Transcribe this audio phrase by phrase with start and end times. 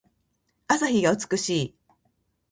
[0.67, 1.75] 朝日が美しい。